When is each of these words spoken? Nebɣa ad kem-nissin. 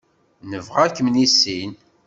Nebɣa 0.49 0.79
ad 0.85 0.91
kem-nissin. 0.95 1.71